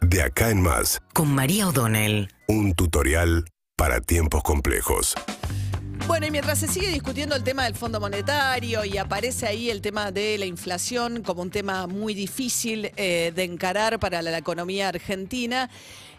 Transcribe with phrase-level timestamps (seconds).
[0.00, 2.28] De acá en más, con María O'Donnell.
[2.48, 3.44] un tutorial
[3.76, 5.14] para tiempos complejos.
[6.06, 9.80] Bueno, y mientras se sigue discutiendo el tema del Fondo Monetario y aparece ahí el
[9.80, 14.38] tema de la inflación como un tema muy difícil eh, de encarar para la, la
[14.38, 15.68] economía argentina,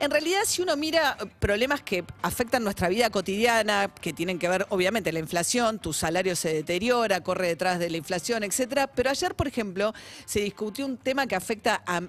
[0.00, 4.64] en realidad si uno mira problemas que afectan nuestra vida cotidiana, que tienen que ver
[4.68, 9.34] obviamente la inflación, tu salario se deteriora, corre detrás de la inflación, etcétera, pero ayer,
[9.34, 9.92] por ejemplo,
[10.24, 12.02] se discutió un tema que afecta a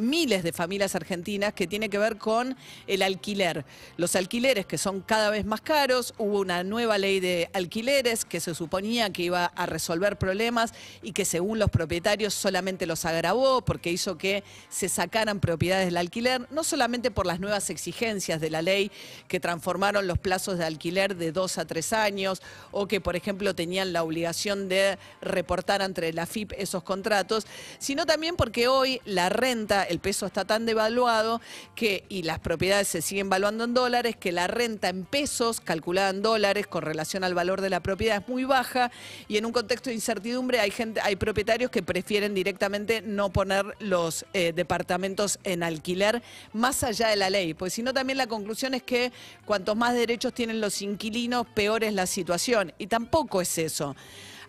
[0.00, 3.64] miles de familias argentinas que tiene que ver con el alquiler.
[3.96, 8.40] Los alquileres que son cada vez más caros, hubo una nueva ley de alquileres que
[8.40, 13.62] se suponía que iba a resolver problemas y que según los propietarios solamente los agravó
[13.62, 18.50] porque hizo que se sacaran propiedades del alquiler, no solamente por las nuevas exigencias de
[18.50, 18.90] la ley
[19.28, 23.54] que transformaron los plazos de alquiler de dos a tres años o que, por ejemplo,
[23.54, 27.46] tenían la obligación de reportar ante la FIP esos contratos,
[27.78, 31.40] sino también porque hoy la renta, el peso está tan devaluado
[31.74, 36.10] que, y las propiedades se siguen valuando en dólares, que la renta en pesos, calculada
[36.10, 38.92] en dólares con relación al valor de la propiedad, es muy baja.
[39.28, 43.64] Y en un contexto de incertidumbre hay gente, hay propietarios que prefieren directamente no poner
[43.80, 46.22] los eh, departamentos en alquiler
[46.52, 49.12] más allá de la ley, pues si no también la conclusión es que
[49.44, 52.72] cuantos más derechos tienen los inquilinos, peor es la situación.
[52.78, 53.96] Y tampoco es eso.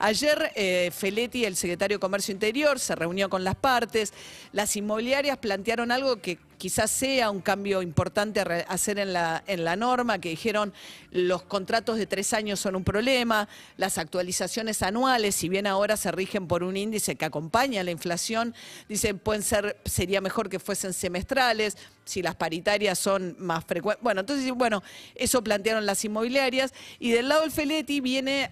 [0.04, 4.14] Ayer eh, Feletti, el secretario de Comercio Interior, se reunió con las partes.
[4.52, 9.64] Las inmobiliarias plantearon algo que quizás sea un cambio importante a hacer en la, en
[9.64, 10.74] la norma, que dijeron
[11.12, 16.12] los contratos de tres años son un problema, las actualizaciones anuales, si bien ahora se
[16.12, 18.54] rigen por un índice que acompaña la inflación,
[18.88, 24.04] dicen pueden ser, sería mejor que fuesen semestrales, si las paritarias son más frecuentes.
[24.04, 24.84] Bueno, entonces, bueno,
[25.16, 26.74] eso plantearon las inmobiliarias.
[27.00, 28.52] Y del lado del Feletti viene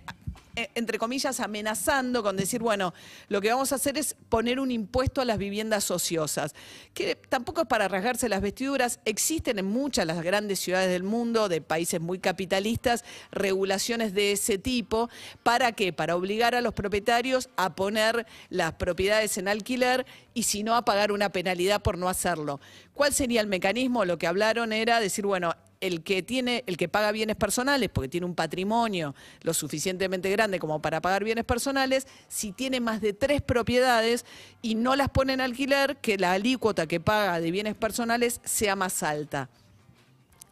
[0.75, 2.93] entre comillas, amenazando con decir, bueno,
[3.27, 6.53] lo que vamos a hacer es poner un impuesto a las viviendas ociosas,
[6.93, 11.49] que tampoco es para rasgarse las vestiduras, existen en muchas las grandes ciudades del mundo,
[11.49, 15.09] de países muy capitalistas, regulaciones de ese tipo,
[15.43, 15.93] ¿para qué?
[15.93, 20.85] Para obligar a los propietarios a poner las propiedades en alquiler y si no a
[20.85, 22.59] pagar una penalidad por no hacerlo.
[22.93, 24.05] ¿Cuál sería el mecanismo?
[24.05, 28.09] Lo que hablaron era decir, bueno, el que tiene, el que paga bienes personales, porque
[28.09, 33.13] tiene un patrimonio lo suficientemente grande como para pagar bienes personales, si tiene más de
[33.13, 34.25] tres propiedades
[34.61, 38.75] y no las pone en alquiler, que la alícuota que paga de bienes personales sea
[38.75, 39.49] más alta.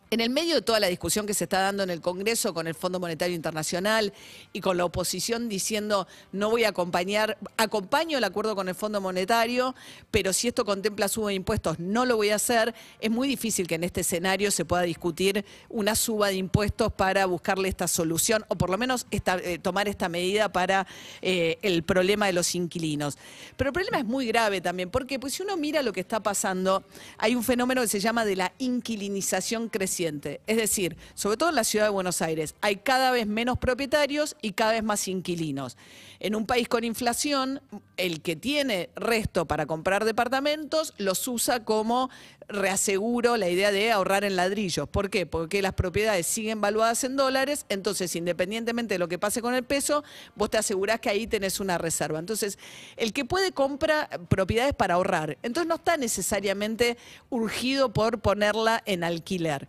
[0.09, 2.65] En el medio de toda la discusión que se está dando en el Congreso con
[2.65, 4.13] el Fondo Monetario Internacional
[4.53, 9.01] y con la oposición diciendo no voy a acompañar, acompaño el acuerdo con el Fondo
[9.01, 9.75] Monetario,
[10.09, 13.67] pero si esto contempla suba de impuestos no lo voy a hacer, es muy difícil
[13.67, 18.45] que en este escenario se pueda discutir una suba de impuestos para buscarle esta solución
[18.47, 20.87] o por lo menos eh, tomar esta medida para
[21.21, 23.17] eh, el problema de los inquilinos.
[23.57, 26.23] Pero el problema es muy grave también, porque pues, si uno mira lo que está
[26.23, 26.85] pasando,
[27.17, 29.96] hay un fenómeno que se llama de la inquilinización creciente.
[29.99, 34.35] Es decir, sobre todo en la ciudad de Buenos Aires, hay cada vez menos propietarios
[34.41, 35.77] y cada vez más inquilinos.
[36.19, 37.61] En un país con inflación,
[37.97, 42.09] el que tiene resto para comprar departamentos los usa como
[42.47, 44.87] reaseguro la idea de ahorrar en ladrillos.
[44.87, 45.25] ¿Por qué?
[45.25, 49.63] Porque las propiedades siguen valuadas en dólares, entonces independientemente de lo que pase con el
[49.63, 50.03] peso,
[50.35, 52.19] vos te asegurás que ahí tenés una reserva.
[52.19, 52.57] Entonces,
[52.95, 56.97] el que puede compra propiedades para ahorrar, entonces no está necesariamente
[57.29, 59.67] urgido por ponerla en alquiler.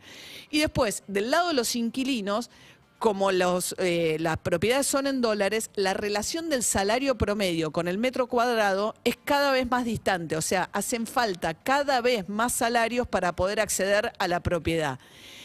[0.50, 2.50] Y después, del lado de los inquilinos,
[2.98, 7.96] como los, eh, las propiedades son en dólares, la relación del salario promedio con el
[7.96, 10.36] metro cuadrado es cada vez más distante.
[10.36, 14.98] O sea, hacen falta cada vez más salarios para poder acceder a la propiedad.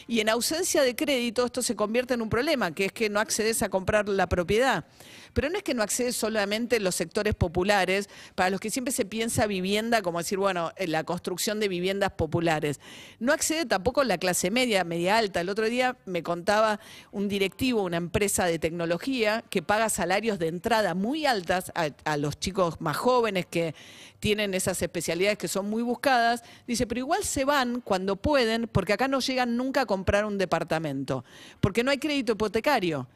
[0.07, 3.19] Y en ausencia de crédito esto se convierte en un problema, que es que no
[3.19, 4.85] accedes a comprar la propiedad.
[5.33, 8.93] Pero no es que no accedes solamente en los sectores populares, para los que siempre
[8.93, 12.79] se piensa vivienda como decir, bueno, en la construcción de viviendas populares.
[13.19, 15.41] No accede tampoco la clase media, media alta.
[15.41, 16.79] El otro día me contaba
[17.11, 22.17] un directivo, una empresa de tecnología, que paga salarios de entrada muy altas a, a
[22.17, 23.73] los chicos más jóvenes que
[24.19, 26.43] tienen esas especialidades que son muy buscadas.
[26.65, 30.37] Dice, pero igual se van cuando pueden, porque acá no llegan nunca a comprar un
[30.37, 31.25] departamento,
[31.59, 33.07] porque no hay crédito hipotecario.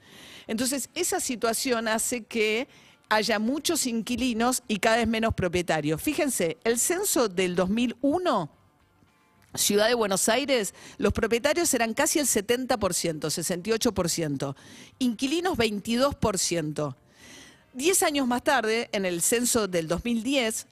[0.47, 2.67] Entonces, esa situación hace que
[3.09, 6.01] haya muchos inquilinos y cada vez menos propietarios.
[6.01, 8.49] Fíjense, el censo del 2001
[9.57, 14.55] Ciudad de Buenos Aires, los propietarios eran casi el 70%, 68%,
[14.99, 16.95] inquilinos 22%.
[17.73, 20.67] Diez años más tarde, en el censo del 2010,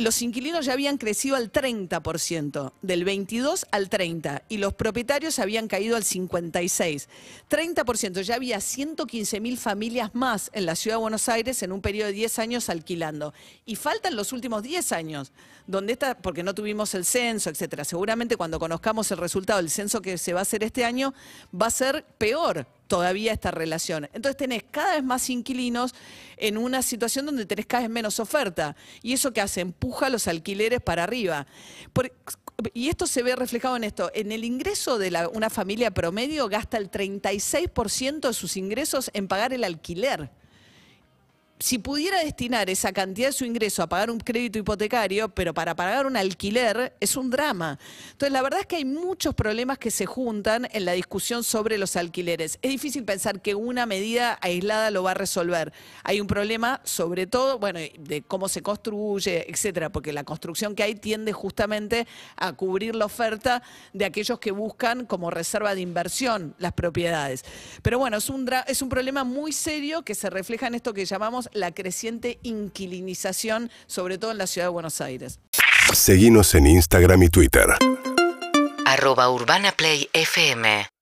[0.00, 5.68] los inquilinos ya habían crecido al 30%, del 22 al 30, y los propietarios habían
[5.68, 7.08] caído al 56.
[7.48, 11.80] 30%, ya había 115 mil familias más en la ciudad de Buenos Aires en un
[11.80, 13.34] periodo de 10 años alquilando.
[13.66, 15.32] Y faltan los últimos 10 años,
[15.66, 17.84] donde está, porque no tuvimos el censo, etcétera.
[17.84, 21.14] Seguramente cuando conozcamos el resultado del censo que se va a hacer este año,
[21.54, 24.10] va a ser peor todavía esta relación.
[24.12, 25.94] Entonces tenés cada vez más inquilinos
[26.36, 28.74] en una situación donde tenés cada vez menos oferta.
[29.00, 31.46] Y eso que hace, empuja los alquileres para arriba.
[32.74, 34.10] y esto se ve reflejado en esto.
[34.12, 39.52] En el ingreso de una familia promedio gasta el 36% de sus ingresos en pagar
[39.52, 40.30] el alquiler
[41.60, 45.76] si pudiera destinar esa cantidad de su ingreso a pagar un crédito hipotecario, pero para
[45.76, 47.78] pagar un alquiler, es un drama.
[48.12, 51.76] Entonces, la verdad es que hay muchos problemas que se juntan en la discusión sobre
[51.76, 52.58] los alquileres.
[52.62, 55.70] Es difícil pensar que una medida aislada lo va a resolver.
[56.02, 60.82] Hay un problema, sobre todo, bueno, de cómo se construye, etcétera, porque la construcción que
[60.82, 62.06] hay tiende justamente
[62.36, 67.44] a cubrir la oferta de aquellos que buscan como reserva de inversión las propiedades.
[67.82, 71.04] Pero bueno, es un, es un problema muy serio que se refleja en esto que
[71.04, 75.38] llamamos la creciente inquilinización, sobre todo en la ciudad de Buenos Aires.
[75.92, 77.66] Seguimos en Instagram y Twitter.
[78.86, 80.90] Arroba Urbana Play FM.